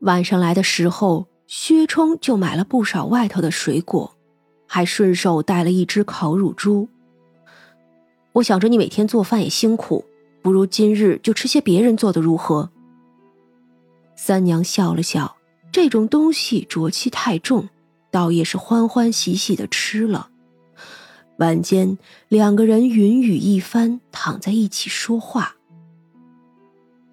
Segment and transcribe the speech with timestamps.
[0.00, 4.16] 晚上来的时候，薛冲就买了不少外头的水果，
[4.66, 6.88] 还顺手带了一只烤乳猪。
[8.34, 10.04] 我想着你每天做饭也辛苦，
[10.42, 12.70] 不如今日就吃些别人做的如何？
[14.14, 15.36] 三娘笑了笑，
[15.72, 17.68] 这种东西浊气太重，
[18.10, 20.28] 倒也是欢欢喜喜的吃了。
[21.38, 25.55] 晚间，两个人云雨一番，躺在一起说话。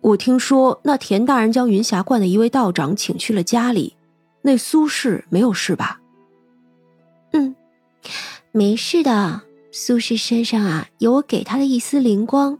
[0.04, 3.96] 我听说那田大人将云霞观的一位道长请去了家里，
[4.42, 6.02] 那苏轼没有事吧？
[7.32, 7.56] 嗯，
[8.52, 9.44] 没事的。
[9.72, 12.60] 苏轼身上啊有我给他的一丝灵光，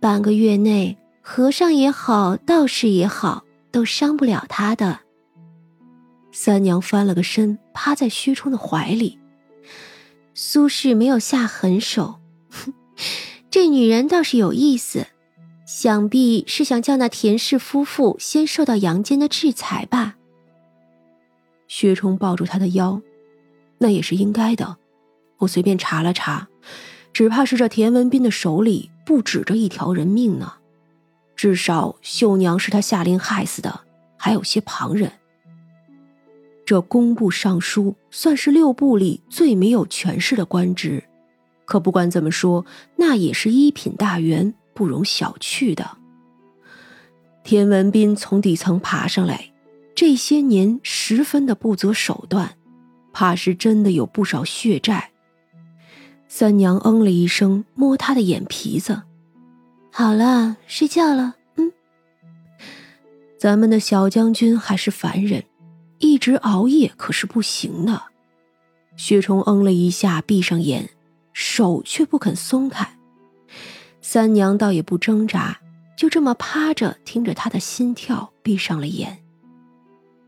[0.00, 4.98] 半个月内和尚也好，道士也好，都伤不了他的。
[6.32, 9.20] 三娘翻了个身，趴在虚冲的怀里。
[10.34, 12.16] 苏轼没有下狠手，
[12.50, 12.74] 哼
[13.48, 15.06] 这女人倒是有意思。
[15.66, 20.16] 想必是想叫那田氏夫妇先受到阳间的制裁吧。
[21.68, 23.00] 薛冲抱住他的腰，
[23.78, 24.76] 那也是应该的。
[25.38, 26.48] 我随便查了查，
[27.12, 30.54] 只怕是这田文斌的手里不止这一条人命呢。
[31.34, 33.80] 至少秀娘是他下令害死的，
[34.16, 35.10] 还有些旁人。
[36.64, 41.02] 这工部尚书算是六部里最没有权势的官职，
[41.64, 42.64] 可不管怎么说，
[42.96, 44.54] 那也是一品大员。
[44.74, 45.98] 不容小觑的。
[47.42, 49.52] 田文斌从底层爬上来，
[49.94, 52.56] 这些年十分的不择手段，
[53.12, 55.10] 怕是真的有不少血债。
[56.26, 59.02] 三娘嗯了一声，摸他的眼皮子
[59.92, 61.70] ：“好了，睡觉了。”嗯，
[63.38, 65.44] 咱们的小将军还是凡人，
[65.98, 68.02] 一直熬夜可是不行的。
[68.96, 70.88] 薛冲嗯了一下，闭上眼，
[71.32, 72.96] 手却不肯松开。
[74.14, 75.58] 三娘倒也不挣扎，
[75.96, 79.18] 就这么趴着听着他的心跳，闭上了眼。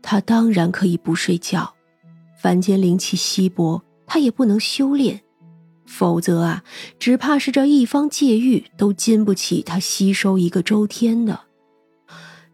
[0.01, 1.73] 他当然可以不睡觉，
[2.37, 5.21] 凡间灵气稀薄，他也不能修炼，
[5.85, 6.65] 否则啊，
[6.99, 11.39] 只怕是这一方界域都经不起他吸收一个周天的。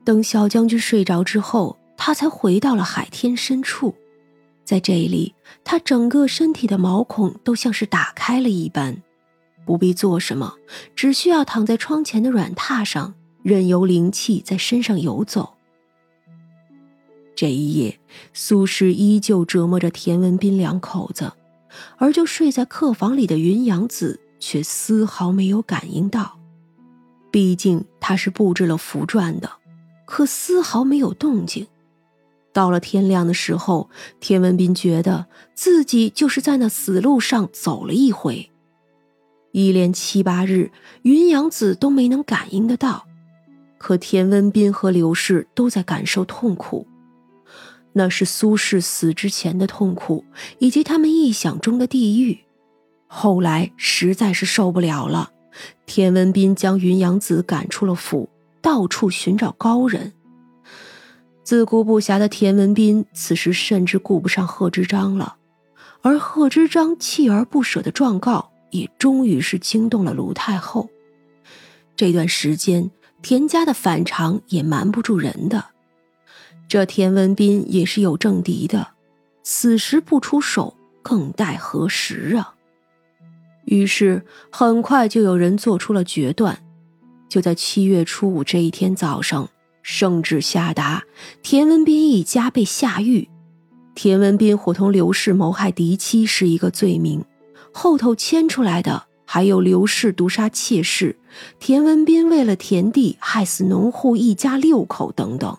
[0.04, 3.96] 等小将军睡着之后，他才回到了海天深处，
[4.64, 5.34] 在这里，
[5.64, 9.02] 他整个身体的毛孔都像是打开了一般。
[9.66, 10.56] 不必做什么，
[10.96, 15.54] 只需要躺在窗前的软榻上，任由灵气在身上游走。
[17.36, 18.00] 这一夜，
[18.34, 21.34] 苏轼依旧折磨着田文斌两口子，
[21.98, 26.38] 而就睡在客房里的云阳子却丝毫没有感应到。
[27.32, 29.50] 毕竟他是布置了符篆的，
[30.06, 31.66] 可丝毫没有动静。
[32.54, 35.26] 到了天亮的时候，田文斌觉得
[35.56, 38.52] 自己就是在那死路上走了一回。
[39.54, 40.72] 一连七八日，
[41.04, 43.06] 云阳子都没能感应得到，
[43.78, 46.88] 可田文斌和刘氏都在感受痛苦，
[47.92, 50.26] 那是苏轼死之前的痛苦，
[50.58, 52.40] 以及他们臆想中的地狱。
[53.06, 55.30] 后来实在是受不了了，
[55.86, 58.28] 田文斌将云阳子赶出了府，
[58.60, 60.14] 到处寻找高人。
[61.44, 65.36] 自顾不暇的田文斌此时甚至顾不上贺知章了，
[66.02, 68.50] 而贺知章锲而不舍的状告。
[68.74, 70.90] 也终于是惊动了卢太后。
[71.96, 72.92] 这段时间，
[73.22, 75.66] 田家的反常也瞒不住人的。
[76.68, 78.90] 这田文斌也是有政敌的，
[79.44, 82.56] 此时不出手，更待何时啊？
[83.66, 86.60] 于是，很快就有人做出了决断。
[87.30, 89.50] 就在七月初五这一天早上，
[89.84, 91.04] 圣旨下达，
[91.42, 93.30] 田文斌一家被下狱。
[93.96, 97.24] 田文斌伙同刘氏谋害嫡妻是一个罪名。
[97.74, 101.18] 后头牵出来的还有刘氏毒杀妾室，
[101.60, 105.58] 田文斌为了田地害死农户一家六口等等，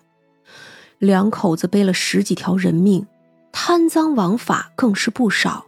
[0.98, 3.06] 两口子背了十几条人命，
[3.52, 5.66] 贪赃枉法更是不少，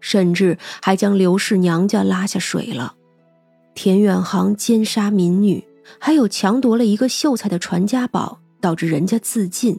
[0.00, 2.94] 甚至还将刘氏娘家拉下水了。
[3.74, 5.64] 田远航奸杀民女，
[5.98, 9.78] 还有强夺了一个秀才的传家宝，导致人家自尽，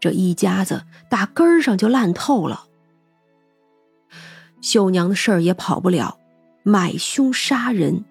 [0.00, 2.64] 这一家子打根儿上就烂透了。
[4.62, 6.18] 秀娘的事儿也跑不了，
[6.62, 8.04] 买凶杀人，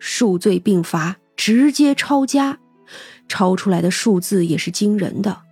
[0.00, 2.58] 数罪并罚，直接抄家，
[3.28, 5.42] 抄出来的数字也是惊人的。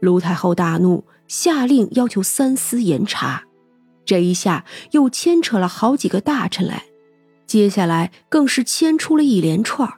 [0.00, 3.44] 卢太后大怒，下令要求三司严查。
[4.06, 6.86] 这一下又牵扯了好几个大臣来，
[7.46, 9.92] 接下来更是牵出了一连串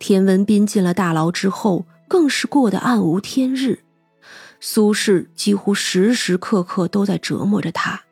[0.00, 3.84] 田文斌进了大牢之后，更是过得暗无天日。
[4.60, 8.03] 苏轼几乎时时刻刻都在折磨着他。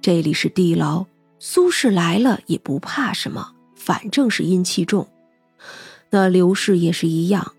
[0.00, 1.06] 这里是地牢，
[1.38, 5.08] 苏轼来了也不怕什么，反正是阴气重。
[6.10, 7.54] 那刘氏也是一样，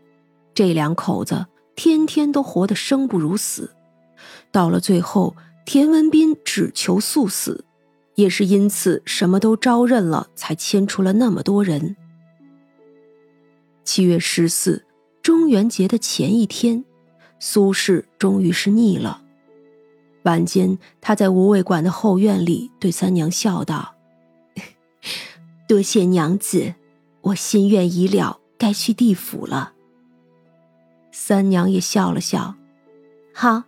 [0.53, 1.45] 这两口子
[1.75, 3.71] 天天都活得生不如死。
[4.51, 7.65] 到了最后，田文斌只求速死，
[8.15, 11.95] 也是因此什么都招认了，才牵出了那么多人。
[13.83, 14.86] 七月十四，
[15.21, 16.83] 中元节的前一天，
[17.39, 19.21] 苏轼终于是腻了。
[20.24, 23.95] 晚间，他在无味馆的后院里对三娘笑道
[25.68, 26.75] ：“多谢娘子，
[27.21, 29.74] 我心愿已了，该去地府了。”
[31.12, 32.56] 三娘也笑了笑
[33.33, 33.63] ：“好。”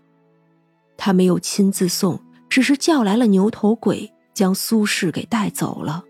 [0.97, 6.03] 他没有亲自送，只是叫来了牛头鬼，将苏轼给带走了。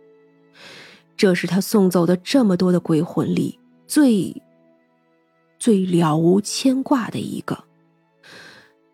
[1.15, 4.41] 这是他送走的这么多的鬼魂里最、
[5.59, 7.63] 最了无牵挂的一个。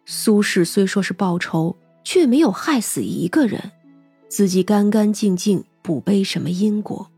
[0.09, 3.74] 苏轼虽说是报仇，却没有害死一个人，
[4.30, 7.12] 自己干干净净，不背什么因果。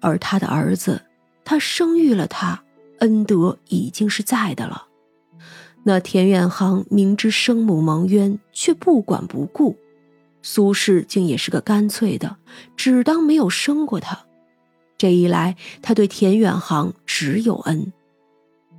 [0.00, 1.02] 而他的儿子，
[1.44, 2.64] 他生育了他，
[3.00, 4.86] 恩德已经是在的了。
[5.82, 9.76] 那田远航明知生母蒙冤，却不管不顾。
[10.40, 12.38] 苏轼竟也是个干脆的，
[12.74, 14.18] 只当没有生过他。
[14.96, 17.92] 这一来，他对田远航只有恩，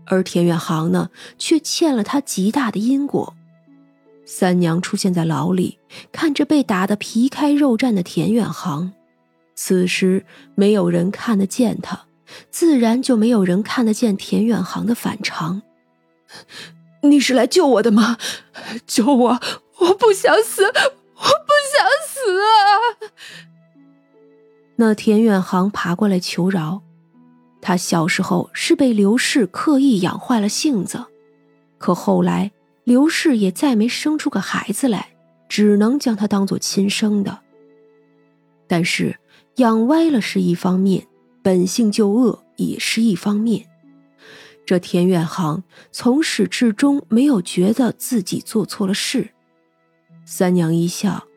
[0.05, 3.33] 而田远航呢，却欠了他极大的因果。
[4.25, 5.79] 三娘出现在牢里，
[6.11, 8.93] 看着被打得皮开肉绽的田远航，
[9.55, 12.05] 此时没有人看得见他，
[12.49, 15.61] 自然就没有人看得见田远航的反常。
[17.01, 18.17] 你是来救我的吗？
[18.87, 19.39] 救我！
[19.79, 22.47] 我不想死，我不想死啊！
[24.77, 26.81] 那田远航爬过来求饶。
[27.65, 31.05] 他小时候是被刘氏刻意养坏了性子，
[31.77, 32.51] 可后来
[32.83, 35.15] 刘氏也再没生出个孩子来，
[35.47, 37.39] 只能将他当做亲生的。
[38.67, 39.17] 但是
[39.55, 41.07] 养歪了是一方面，
[41.41, 43.65] 本性就恶也是一方面。
[44.65, 49.29] 这田远航从始至终没有觉得自己做错了事。
[50.25, 51.27] 三娘一笑：“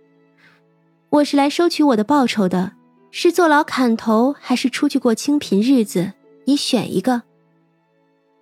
[1.10, 2.72] 我是来收取我的报酬的，
[3.18, 6.12] 是坐牢砍头，还是出去过清贫日子？
[6.44, 7.22] 你选一个。”“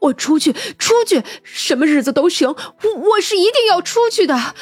[0.02, 4.56] 我出去，出去，什么日子都行，我我是一定要出去的。”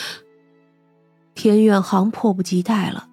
[1.35, 3.09] 田远航迫不及待了。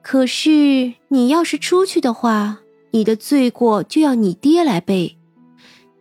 [0.00, 2.60] 可是你要是出去的话，
[2.92, 5.18] 你的罪过就要你爹来背。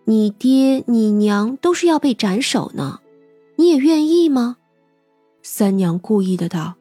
[0.05, 2.99] 你爹、你娘都是要被斩首呢，
[3.55, 4.57] 你也愿意吗？
[5.41, 6.75] 三娘故意的道：“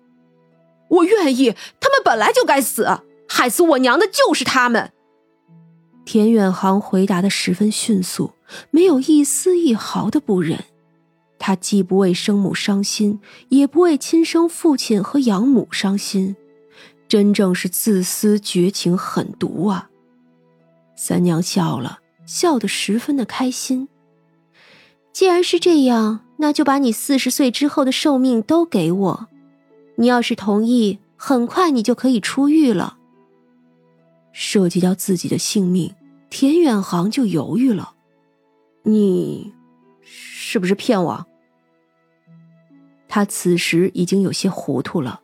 [0.89, 2.87] 我愿意，他们本来就该死，
[3.29, 4.93] 害死我娘的就是他们。”
[6.05, 8.33] 田远航回答的十分迅速，
[8.71, 10.65] 没有一丝一毫的不忍。
[11.39, 13.21] 他既不为生母伤心，
[13.51, 16.35] 也不为亲生父亲和养母伤心，
[17.07, 19.91] 真正是自私、绝情、狠毒啊！
[20.97, 22.01] 三娘笑了。
[22.27, 23.89] 笑得十分的开心。
[25.15, 29.29] 既然是这样，那就把你四十岁之后的寿命都给我。
[30.01, 32.97] 你要是同意，很快你就可以出狱了。
[34.33, 35.93] 涉及到自己的性命，
[36.31, 37.95] 田远航就犹豫了。
[38.85, 39.53] 你
[40.01, 41.27] 是不是骗我？
[43.09, 45.21] 他此时已经有些糊涂了，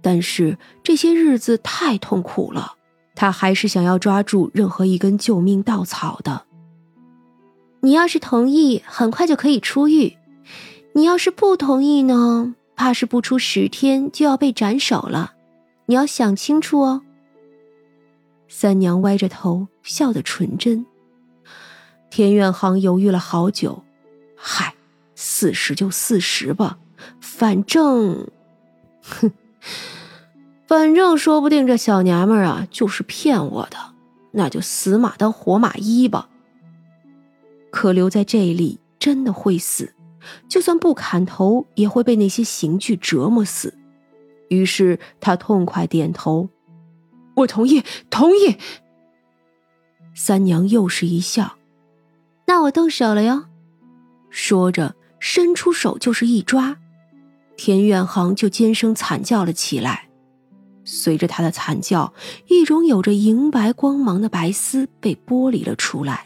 [0.00, 2.72] 但是这些日子太痛苦了。
[3.14, 6.46] 他还是想要抓住任何一根救命稻草的。
[7.80, 10.16] 你要是同意，很快就可以出狱；
[10.94, 15.32] 你要是不同意呢，怕是不出十天就要被斩首了。
[15.86, 17.02] 你要想清楚哦。
[18.48, 20.86] 三娘歪着头，笑得纯真。
[22.10, 23.82] 田远航犹豫了好久，
[24.36, 24.74] 嗨，
[25.14, 26.78] 四十就四十吧，
[27.20, 28.28] 反正，
[29.02, 29.32] 哼。
[30.66, 33.76] 反正说不定这小娘们儿啊就是骗我的，
[34.32, 36.28] 那就死马当活马医吧。
[37.70, 39.94] 可留在这里真的会死，
[40.48, 43.74] 就算不砍头也会被那些刑具折磨死。
[44.48, 46.48] 于是他痛快点头
[47.36, 48.56] ：“我同意，同意。”
[50.14, 51.56] 三娘又是一笑
[52.46, 53.46] ：“那我动手了哟。”
[54.30, 56.78] 说着伸出手就是一抓，
[57.56, 60.08] 田远航就尖声惨叫了起来。
[60.84, 62.14] 随着他的惨叫，
[62.48, 66.25] 一种有着银白光芒的白丝被剥离了出来。